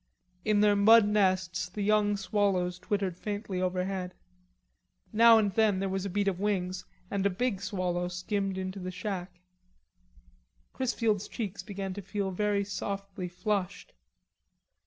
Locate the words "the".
1.69-1.83, 8.79-8.89